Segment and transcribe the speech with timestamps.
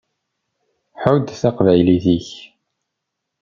[1.01, 2.27] Ḥudd taqbaylit-ik.